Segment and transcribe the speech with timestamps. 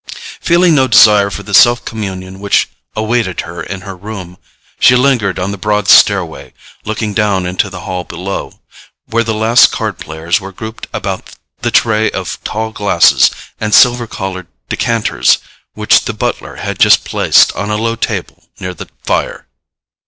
[0.39, 4.39] Feeling no desire for the self communion which awaited her in her room,
[4.79, 8.51] she lingered on the broad stairway, looking down into the hall below,
[9.05, 13.29] where the last card players were grouped about the tray of tall glasses
[13.59, 15.37] and silver collared decanters
[15.75, 19.45] which the butler had just placed on a low table near the fire.